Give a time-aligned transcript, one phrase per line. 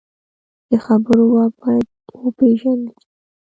[0.69, 1.87] د خبرو واک باید
[2.23, 3.05] وپېژندل شي